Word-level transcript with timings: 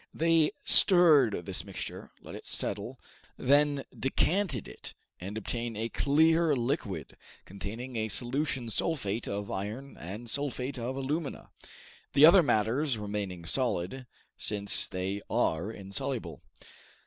They 0.15 0.49
stirred 0.63 1.33
this 1.45 1.63
mixture, 1.63 2.09
let 2.23 2.33
it 2.33 2.47
settle, 2.47 2.99
then 3.37 3.83
decanted 3.95 4.67
it, 4.67 4.95
and 5.19 5.37
obtained 5.37 5.77
a 5.77 5.89
clear 5.89 6.55
liquid 6.55 7.15
containing 7.45 7.95
in 7.95 8.09
solution 8.09 8.71
sulphate 8.71 9.27
of 9.27 9.51
iron 9.51 9.97
and 9.99 10.27
sulphate 10.27 10.79
of 10.79 10.95
alumina, 10.95 11.51
the 12.13 12.25
other 12.25 12.41
matters 12.41 12.97
remaining 12.97 13.45
solid, 13.45 14.07
since 14.39 14.87
they 14.87 15.21
are 15.29 15.71
insoluble. 15.71 16.41